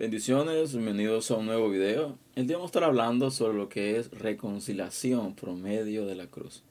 [0.00, 2.16] Bendiciones, bienvenidos a un nuevo video.
[2.34, 6.26] El día vamos a estar hablando sobre lo que es reconciliación por medio de la
[6.26, 6.62] cruz.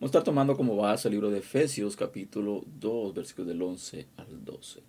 [0.00, 4.06] Vamos a estar tomando como base el libro de Efesios capítulo 2, versículos del 11
[4.16, 4.80] al 12.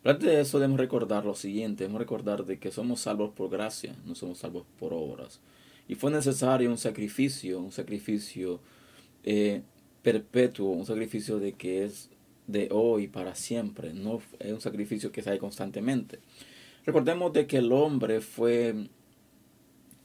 [0.00, 3.50] Pero antes de eso debemos recordar lo siguiente, debemos recordar de que somos salvos por
[3.50, 5.40] gracia, no somos salvos por obras.
[5.88, 8.60] Y fue necesario un sacrificio, un sacrificio
[9.24, 9.62] eh,
[10.04, 12.08] perpetuo, un sacrificio de que es
[12.46, 16.20] de hoy para siempre, no es un sacrificio que se hace constantemente.
[16.84, 18.88] Recordemos de que el hombre fue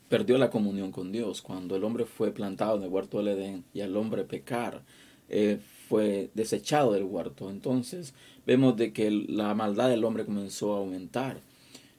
[0.10, 3.64] perdió la comunión con Dios cuando el hombre fue plantado en el huerto del Edén
[3.74, 4.82] y al hombre pecar
[5.30, 7.50] eh, fue desechado del huerto.
[7.50, 8.14] Entonces
[8.46, 11.42] vemos de que la maldad del hombre comenzó a aumentar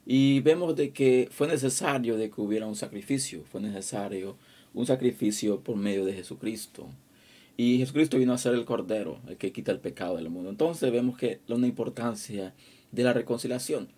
[0.05, 4.37] y vemos de que fue necesario de que hubiera un sacrificio, fue necesario
[4.73, 6.87] un sacrificio por medio de Jesucristo.
[7.57, 10.49] Y Jesucristo vino a ser el Cordero, el que quita el pecado del mundo.
[10.49, 12.53] Entonces vemos que una importancia
[12.91, 13.89] de la reconciliación.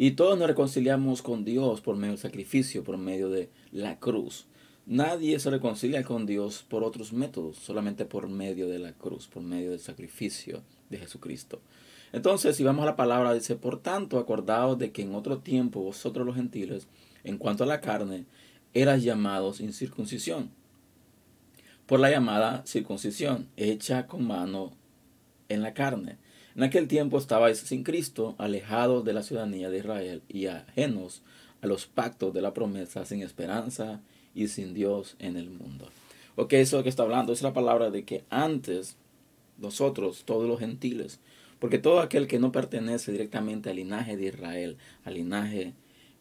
[0.00, 4.46] Y todos nos reconciliamos con Dios por medio del sacrificio, por medio de la cruz.
[4.86, 9.42] Nadie se reconcilia con Dios por otros métodos, solamente por medio de la cruz, por
[9.42, 11.60] medio del sacrificio de Jesucristo.
[12.12, 15.82] Entonces, si vamos a la palabra, dice, por tanto, acordaos de que en otro tiempo
[15.82, 16.86] vosotros los gentiles,
[17.24, 18.24] en cuanto a la carne,
[18.74, 20.52] eras llamados incircuncisión,
[21.86, 24.70] por la llamada circuncisión, hecha con mano
[25.48, 26.18] en la carne
[26.58, 31.22] en aquel tiempo estabais sin Cristo, alejados de la ciudadanía de Israel y ajenos
[31.62, 34.00] a los pactos de la promesa, sin esperanza
[34.34, 35.88] y sin Dios en el mundo.
[36.34, 38.96] Ok, eso que está hablando, es la palabra de que antes
[39.56, 41.20] nosotros, todos los gentiles,
[41.60, 45.74] porque todo aquel que no pertenece directamente al linaje de Israel, al linaje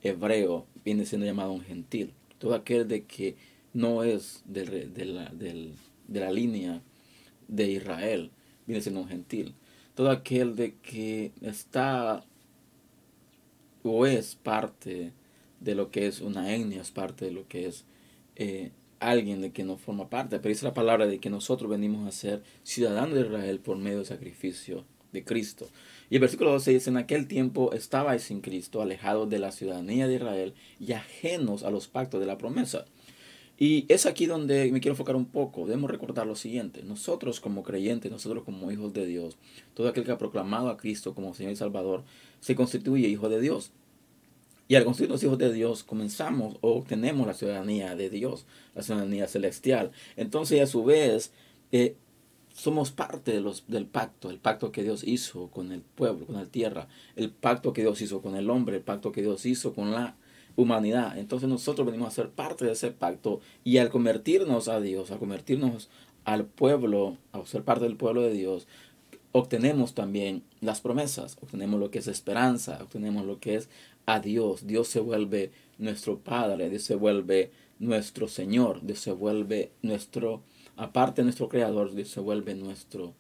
[0.04, 2.14] hebreo, viene siendo llamado un gentil.
[2.38, 3.38] Todo aquel de que
[3.74, 4.68] no es de,
[5.04, 6.84] la, de la línea
[7.48, 8.30] de Israel,
[8.68, 9.56] viene siendo un gentil
[9.98, 12.24] todo aquel de que está
[13.82, 15.12] o es parte
[15.60, 17.84] de lo que es una etnia, es parte de lo que es
[18.36, 20.38] eh, alguien de que no forma parte.
[20.38, 23.98] Pero dice la palabra de que nosotros venimos a ser ciudadanos de Israel por medio
[23.98, 25.68] del sacrificio de Cristo.
[26.12, 30.08] Y el versículo 12 dice, en aquel tiempo estabais sin Cristo, alejados de la ciudadanía
[30.08, 32.86] de Israel y ajenos a los pactos de la promesa
[33.60, 35.66] y es aquí donde me quiero enfocar un poco.
[35.66, 36.84] Debemos recordar lo siguiente.
[36.84, 39.38] Nosotros como creyentes, nosotros como hijos de Dios,
[39.74, 42.04] todo aquel que ha proclamado a Cristo como Señor y Salvador,
[42.40, 43.72] se constituye hijo de Dios.
[44.68, 48.46] Y al constituirnos hijos de Dios, comenzamos o obtenemos la ciudadanía de Dios,
[48.76, 49.92] la ciudadanía celestial.
[50.18, 51.32] Entonces, a su vez,
[51.72, 51.96] eh,
[52.54, 56.36] somos parte de los, del pacto, el pacto que Dios hizo con el pueblo, con
[56.36, 59.74] la tierra, el pacto que Dios hizo con el hombre, el pacto que Dios hizo
[59.74, 60.16] con la
[60.58, 61.18] humanidad.
[61.18, 65.20] Entonces nosotros venimos a ser parte de ese pacto y al convertirnos a Dios, al
[65.20, 65.90] convertirnos
[66.26, 68.68] al pueblo, a ser parte del pueblo de Dios,
[69.32, 73.70] obtenemos también las promesas, obtenemos lo que es esperanza, obtenemos lo que es
[74.06, 74.68] a Dios.
[74.68, 80.42] Dios se vuelve nuestro Padre, Dios se vuelve nuestro Señor, Dios se vuelve nuestro,
[80.76, 83.14] aparte nuestro Creador, Dios se vuelve nuestro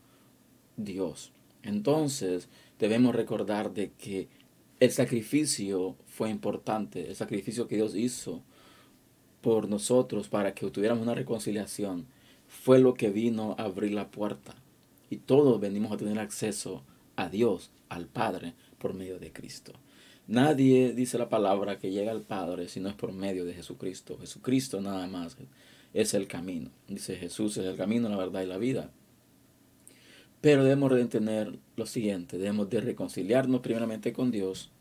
[0.75, 1.31] Dios.
[1.63, 2.49] Entonces
[2.79, 4.27] debemos recordar de que
[4.79, 8.43] el sacrificio fue importante, el sacrificio que Dios hizo
[9.41, 12.05] por nosotros para que tuviéramos una reconciliación,
[12.47, 14.55] fue lo que vino a abrir la puerta.
[15.09, 16.83] Y todos venimos a tener acceso
[17.15, 19.73] a Dios, al Padre, por medio de Cristo.
[20.27, 24.17] Nadie dice la palabra que llega al Padre si no es por medio de Jesucristo.
[24.19, 25.37] Jesucristo nada más
[25.93, 26.69] es el camino.
[26.87, 28.91] Dice Jesús es el camino, la verdad y la vida.
[30.47, 34.71] Pero debemos de tener lo siguiente, debemos de reconciliarnos primeramente con Dios,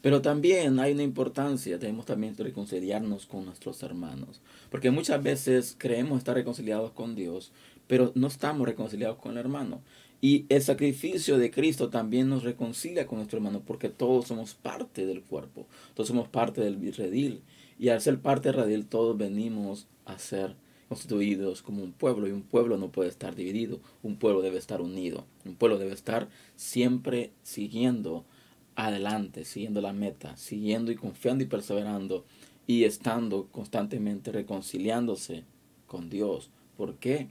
[0.00, 4.40] pero también hay una importancia, debemos también reconciliarnos con nuestros hermanos,
[4.72, 7.52] porque muchas veces creemos estar reconciliados con Dios,
[7.86, 9.82] pero no estamos reconciliados con el hermano.
[10.20, 15.06] Y el sacrificio de Cristo también nos reconcilia con nuestro hermano, porque todos somos parte
[15.06, 17.40] del cuerpo, todos somos parte del redil.
[17.78, 20.56] Y al ser parte del redil, todos venimos a ser
[20.88, 24.80] constituidos como un pueblo y un pueblo no puede estar dividido, un pueblo debe estar
[24.80, 28.24] unido, un pueblo debe estar siempre siguiendo
[28.76, 32.24] adelante, siguiendo la meta, siguiendo y confiando y perseverando
[32.66, 35.44] y estando constantemente reconciliándose
[35.86, 36.50] con Dios.
[36.76, 37.28] ¿Por qué?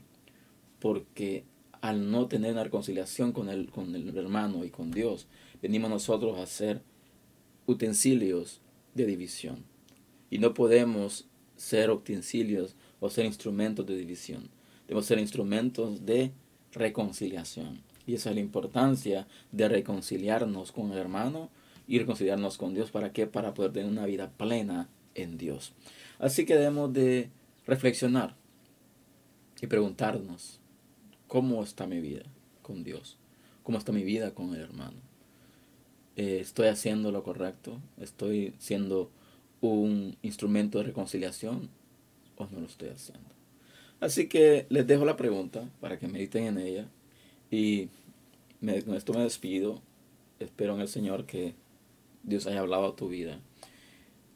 [0.80, 1.44] Porque
[1.80, 5.26] al no tener una reconciliación con el, con el hermano y con Dios,
[5.60, 6.80] venimos nosotros a ser
[7.66, 8.60] utensilios
[8.94, 9.64] de división.
[10.30, 11.26] Y no podemos
[11.56, 12.74] ser utensilios
[13.04, 14.48] o ser instrumentos de división.
[14.88, 16.32] Debemos ser instrumentos de
[16.72, 17.82] reconciliación.
[18.06, 21.50] Y esa es la importancia de reconciliarnos con el hermano
[21.86, 22.90] y reconciliarnos con Dios.
[22.90, 23.26] ¿Para qué?
[23.26, 25.74] Para poder tener una vida plena en Dios.
[26.18, 27.28] Así que debemos de
[27.66, 28.36] reflexionar
[29.60, 30.60] y preguntarnos,
[31.28, 32.22] ¿cómo está mi vida
[32.62, 33.18] con Dios?
[33.64, 34.96] ¿Cómo está mi vida con el hermano?
[36.16, 39.10] eh, estoy haciendo lo correcto, estoy siendo
[39.60, 41.68] un instrumento de reconciliación
[42.36, 43.28] o no lo estoy haciendo.
[44.00, 46.88] Así que les dejo la pregunta para que mediten en ella
[47.50, 47.88] y
[48.84, 49.80] con esto me despido.
[50.40, 51.54] Espero en el Señor que
[52.22, 53.40] Dios haya hablado a tu vida.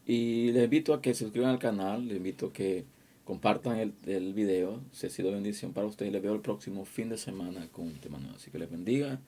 [0.07, 2.85] Y les invito a que se suscriban al canal, les invito a que
[3.25, 4.81] compartan el, video.
[4.93, 8.01] Si ha sido bendición para ustedes, les veo el próximo fin de semana con un
[8.01, 8.37] tema nuevo.
[8.37, 9.21] Así que les bendiga,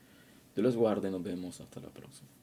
[0.55, 2.40] Dios les guarde nos vemos hasta la próxima.